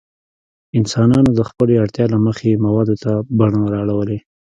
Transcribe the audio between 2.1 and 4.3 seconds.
له مخې موادو ته بڼه اړولې.